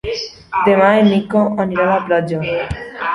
[0.69, 2.41] Demà en Nico anirà a la platja.